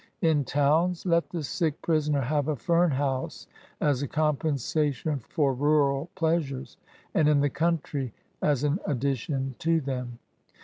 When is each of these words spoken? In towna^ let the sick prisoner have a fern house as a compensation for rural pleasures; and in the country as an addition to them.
In 0.23 0.45
towna^ 0.45 1.05
let 1.05 1.29
the 1.29 1.43
sick 1.43 1.79
prisoner 1.83 2.21
have 2.21 2.47
a 2.47 2.55
fern 2.55 2.89
house 2.89 3.45
as 3.79 4.01
a 4.01 4.07
compensation 4.07 5.19
for 5.19 5.53
rural 5.53 6.09
pleasures; 6.15 6.77
and 7.13 7.27
in 7.29 7.39
the 7.41 7.51
country 7.51 8.11
as 8.41 8.63
an 8.63 8.79
addition 8.87 9.53
to 9.59 9.79
them. 9.79 10.17